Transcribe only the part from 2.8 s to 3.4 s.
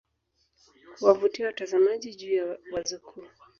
kuu